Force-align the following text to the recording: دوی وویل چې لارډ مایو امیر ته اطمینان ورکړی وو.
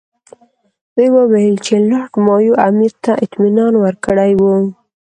دوی 0.95 1.09
وویل 1.17 1.55
چې 1.65 1.73
لارډ 1.89 2.13
مایو 2.25 2.53
امیر 2.67 2.93
ته 3.03 3.11
اطمینان 3.25 3.73
ورکړی 3.79 4.31
وو. 4.41 4.55